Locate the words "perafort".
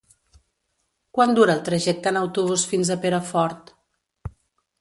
3.07-3.71